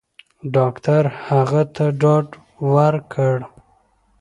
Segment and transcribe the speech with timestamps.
[0.55, 2.27] ډاکټر هغه ته ډاډ
[2.73, 3.35] ورکړ.